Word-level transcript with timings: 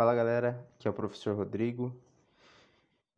Aqui 0.00 0.86
é 0.86 0.90
o 0.92 0.94
professor 0.94 1.34
Rodrigo 1.34 1.92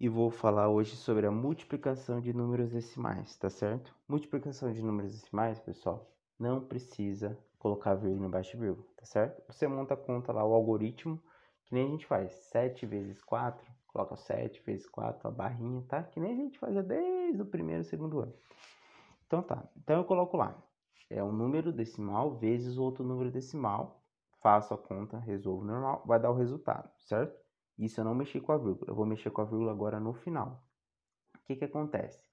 e 0.00 0.08
vou 0.08 0.30
falar 0.30 0.70
hoje 0.70 0.96
sobre 0.96 1.26
a 1.26 1.30
multiplicação 1.30 2.22
de 2.22 2.32
números 2.32 2.70
decimais, 2.70 3.36
tá 3.36 3.50
certo? 3.50 3.95
Multiplicação 4.08 4.72
de 4.72 4.82
números 4.82 5.12
decimais, 5.12 5.60
pessoal, 5.60 6.10
não 6.38 6.58
precisa 6.58 7.38
colocar 7.58 7.96
vírgula 7.96 8.27
embaixo 8.27 8.52
de 8.52 8.62
vírgula, 8.62 8.86
tá 8.96 9.04
certo? 9.04 9.42
Você 9.46 9.68
monta 9.68 9.92
a 9.92 9.96
conta 9.98 10.32
lá, 10.32 10.42
o 10.42 10.54
algoritmo, 10.54 11.22
que 11.66 11.74
nem 11.74 11.86
a 11.86 11.90
gente 11.90 12.06
faz, 12.06 12.32
7 12.50 12.86
vezes 12.86 13.22
4, 13.24 13.62
coloca 13.86 14.16
7 14.16 14.62
vezes 14.64 14.88
4, 14.88 15.28
a 15.28 15.30
barrinha, 15.30 15.84
tá? 15.86 16.02
Que 16.02 16.19
nem 16.19 16.33
a 16.33 16.36
gente 16.36 16.58
faz 16.58 16.74
desde 16.86 17.42
o 17.42 17.44
primeiro, 17.44 17.84
segundo 17.84 18.20
ano. 18.20 18.33
Então 19.27 19.42
tá, 19.42 19.69
então 19.77 19.98
eu 19.98 20.05
coloco 20.06 20.34
lá, 20.34 20.56
é 21.10 21.22
um 21.22 21.30
número 21.30 21.74
decimal 21.74 22.38
vezes 22.38 22.78
outro 22.78 23.05
número 23.05 23.30
decimal, 23.30 24.00
faço 24.40 24.74
a 24.74 24.78
conta, 24.78 25.18
resolvo 25.18 25.64
normal, 25.64 26.02
vai 26.06 26.20
dar 26.20 26.30
o 26.30 26.36
resultado, 26.36 26.90
certo? 26.98 27.38
Isso 27.78 28.00
eu 28.00 28.04
não 28.04 28.14
mexi 28.14 28.40
com 28.40 28.52
a 28.52 28.58
vírgula, 28.58 28.86
eu 28.88 28.94
vou 28.94 29.06
mexer 29.06 29.30
com 29.30 29.40
a 29.40 29.44
vírgula 29.44 29.72
agora 29.72 29.98
no 30.00 30.12
final. 30.12 30.66
O 31.36 31.46
que 31.46 31.56
que 31.56 31.64
acontece? 31.64 32.24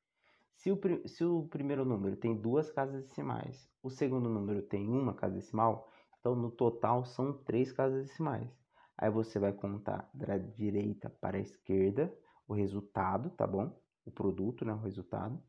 Se 0.56 0.72
o, 0.72 0.80
se 1.08 1.24
o 1.24 1.48
primeiro 1.48 1.86
número 1.86 2.18
tem 2.18 2.36
duas 2.36 2.72
casas 2.72 3.04
decimais, 3.04 3.70
o 3.82 3.90
segundo 3.90 4.30
número 4.30 4.62
tem 4.62 4.90
uma 4.90 5.14
casa 5.14 5.36
decimal, 5.36 5.92
então 6.20 6.36
no 6.36 6.50
total 6.52 7.06
são 7.06 7.32
três 7.32 7.72
casas 7.72 8.08
decimais. 8.08 8.50
Aí 8.98 9.12
você 9.12 9.38
vai 9.38 9.54
contar 9.54 10.10
da 10.14 10.38
direita 10.38 11.10
para 11.10 11.38
a 11.38 11.42
esquerda 11.42 12.12
o 12.48 12.54
resultado, 12.54 13.30
tá 13.32 13.46
bom? 13.46 13.80
O 14.06 14.12
produto, 14.12 14.66
né? 14.66 14.74
O 14.74 14.80
resultado. 14.80 15.42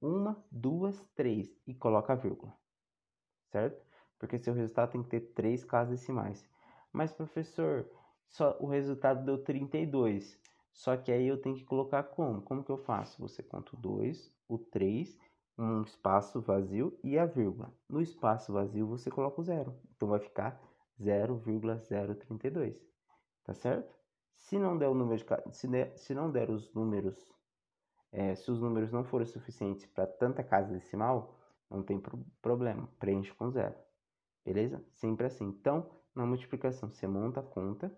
Uma, 0.00 0.44
duas, 0.50 1.04
três 1.14 1.58
e 1.66 1.74
coloca 1.74 2.12
a 2.12 2.16
vírgula, 2.16 2.54
certo? 3.50 3.84
Porque 4.24 4.38
seu 4.38 4.54
resultado 4.54 4.92
tem 4.92 5.02
que 5.02 5.10
ter 5.10 5.20
três 5.34 5.62
casas 5.62 6.00
decimais. 6.00 6.48
Mas 6.90 7.12
professor, 7.12 7.86
só 8.26 8.56
o 8.58 8.66
resultado 8.66 9.22
deu 9.22 9.36
32. 9.36 10.40
Só 10.72 10.96
que 10.96 11.12
aí 11.12 11.28
eu 11.28 11.36
tenho 11.40 11.56
que 11.56 11.64
colocar 11.64 12.02
como? 12.04 12.40
Como 12.40 12.64
que 12.64 12.70
eu 12.70 12.78
faço? 12.78 13.20
Você 13.20 13.42
conta 13.42 13.76
o 13.76 13.78
2, 13.78 14.34
o 14.48 14.56
3, 14.56 15.14
um 15.58 15.82
espaço 15.82 16.40
vazio 16.40 16.98
e 17.04 17.18
a 17.18 17.26
vírgula. 17.26 17.70
No 17.86 18.00
espaço 18.00 18.50
vazio 18.50 18.86
você 18.86 19.10
coloca 19.10 19.42
o 19.42 19.44
zero. 19.44 19.76
Então 19.94 20.08
vai 20.08 20.20
ficar 20.20 20.58
0,032. 20.98 22.74
Tá 23.44 23.52
certo? 23.52 23.94
Se 24.36 24.58
não 24.58 24.78
der 24.78 24.88
o 24.88 24.94
número 24.94 25.22
de, 25.22 25.54
se, 25.54 25.68
der, 25.68 25.96
se 25.98 26.14
não 26.14 26.30
der 26.30 26.48
os 26.48 26.72
números, 26.72 27.30
é, 28.10 28.34
se 28.34 28.50
os 28.50 28.58
números 28.58 28.90
não 28.90 29.04
forem 29.04 29.26
suficientes 29.26 29.84
para 29.84 30.06
tanta 30.06 30.42
casa 30.42 30.72
decimal, 30.72 31.38
não 31.70 31.82
tem 31.82 32.00
pro 32.00 32.24
problema, 32.40 32.88
preenche 32.98 33.34
com 33.34 33.50
zero. 33.50 33.74
Beleza? 34.44 34.84
Sempre 34.92 35.26
assim. 35.26 35.46
Então, 35.46 35.90
na 36.14 36.26
multiplicação, 36.26 36.90
você 36.90 37.06
monta 37.06 37.40
a 37.40 37.42
conta, 37.42 37.96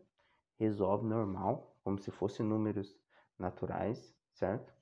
resolve 0.58 1.06
normal, 1.06 1.76
como 1.82 1.98
se 1.98 2.10
fossem 2.10 2.46
números 2.46 2.96
naturais, 3.38 4.14
certo? 4.32 4.72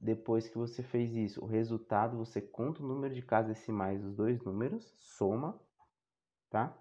Depois 0.00 0.48
que 0.48 0.58
você 0.58 0.82
fez 0.82 1.14
isso, 1.14 1.42
o 1.42 1.46
resultado, 1.46 2.16
você 2.16 2.40
conta 2.40 2.82
o 2.82 2.86
número 2.86 3.14
de 3.14 3.22
casas 3.22 3.56
decimais 3.56 4.00
dos 4.02 4.16
dois 4.16 4.42
números, 4.42 4.94
soma, 4.98 5.60
tá? 6.50 6.76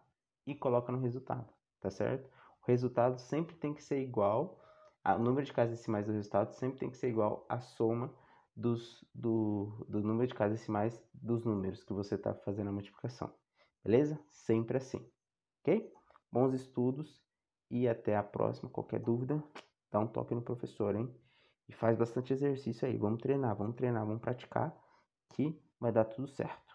E 0.45 0.55
coloca 0.55 0.91
no 0.91 0.99
resultado, 0.99 1.53
tá 1.79 1.89
certo? 1.91 2.29
O 2.63 2.65
resultado 2.67 3.19
sempre 3.19 3.55
tem 3.55 3.73
que 3.73 3.83
ser 3.83 4.01
igual, 4.01 4.59
o 5.05 5.19
número 5.19 5.45
de 5.45 5.53
casas 5.53 5.77
decimais 5.77 6.05
do 6.05 6.13
resultado 6.13 6.51
sempre 6.53 6.79
tem 6.79 6.89
que 6.89 6.97
ser 6.97 7.09
igual 7.09 7.45
à 7.49 7.59
soma 7.59 8.13
dos, 8.55 9.03
do, 9.13 9.85
do 9.87 10.01
número 10.01 10.27
de 10.27 10.33
casas 10.33 10.59
decimais 10.59 11.03
dos 11.13 11.43
números 11.43 11.83
que 11.83 11.93
você 11.93 12.15
está 12.15 12.33
fazendo 12.33 12.69
a 12.69 12.73
multiplicação. 12.73 13.31
Beleza? 13.83 14.19
Sempre 14.29 14.77
assim. 14.77 15.05
Ok? 15.61 15.91
Bons 16.31 16.53
estudos 16.53 17.21
e 17.69 17.87
até 17.87 18.15
a 18.15 18.23
próxima. 18.23 18.69
Qualquer 18.69 18.99
dúvida, 18.99 19.43
dá 19.91 19.99
um 19.99 20.07
toque 20.07 20.35
no 20.35 20.41
professor, 20.41 20.95
hein? 20.95 21.13
E 21.67 21.73
faz 21.73 21.97
bastante 21.97 22.33
exercício 22.33 22.87
aí. 22.87 22.97
Vamos 22.97 23.21
treinar, 23.21 23.55
vamos 23.55 23.75
treinar, 23.75 24.05
vamos 24.05 24.21
praticar 24.21 24.75
que 25.29 25.59
vai 25.79 25.91
dar 25.91 26.05
tudo 26.05 26.27
certo. 26.27 26.70